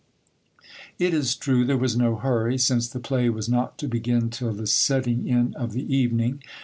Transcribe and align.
It 0.97 1.13
is 1.13 1.35
true, 1.35 1.63
there 1.63 1.77
was 1.77 1.95
no 1.95 2.15
hurry, 2.15 2.57
since 2.57 2.87
the 2.89 2.99
play 2.99 3.29
was 3.29 3.47
not 3.47 3.77
to 3.77 3.87
begin 3.87 4.31
till 4.31 4.51
the 4.51 4.65
setting 4.65 5.27
in 5.27 5.53
of 5.53 5.73
the 5.73 5.95
evening. 5.95 6.41